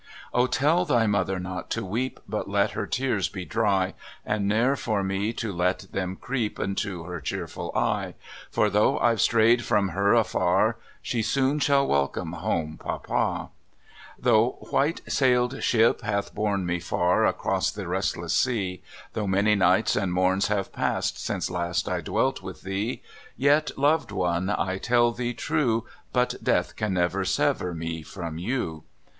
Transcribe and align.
O 0.33 0.47
tell 0.47 0.83
thy 0.83 1.05
mother 1.05 1.37
not 1.39 1.69
to 1.69 1.85
weep, 1.85 2.19
But 2.27 2.49
let 2.49 2.71
her 2.71 2.87
tears 2.87 3.29
be 3.29 3.45
dry. 3.45 3.93
And 4.25 4.47
ne'er 4.47 4.75
for 4.75 5.03
me 5.03 5.31
to 5.33 5.51
let 5.53 5.91
them 5.91 6.15
creep 6.15 6.57
Into 6.59 7.03
her 7.03 7.21
cheerful 7.21 7.71
eye; 7.75 8.15
For 8.49 8.67
though 8.71 8.97
I've 8.97 9.21
strayed 9.21 9.63
from 9.63 9.89
her 9.89 10.15
afar, 10.15 10.77
She 11.03 11.21
soon 11.21 11.59
shall 11.59 11.85
welcome 11.85 12.31
home 12.33 12.79
"papa." 12.79 13.05
STRANDED. 14.17 14.23
45 14.23 14.23
Though" 14.23 14.49
white 14.75 15.01
sailed 15.07 15.61
ship" 15.61 16.01
hath 16.01 16.33
borne 16.33 16.65
me 16.65 16.79
far 16.79 17.27
Across 17.27 17.73
the 17.73 17.87
restless 17.87 18.33
sea; 18.33 18.81
Though 19.13 19.27
manv 19.27 19.55
nights 19.55 19.95
and 19.95 20.11
morns 20.11 20.47
have 20.47 20.73
passed 20.73 21.19
Since 21.23 21.51
last 21.51 21.87
I 21.87 22.01
dwelt 22.01 22.41
with 22.41 22.63
thee, 22.63 23.03
Yet, 23.37 23.77
loved 23.77 24.11
one, 24.11 24.49
I 24.49 24.79
tell 24.79 25.11
thee 25.11 25.35
true, 25.35 25.85
But 26.11 26.43
death 26.43 26.75
can 26.75 26.95
sever 27.23 27.75
me 27.75 28.01
from 28.01 28.39
you. 28.39 28.83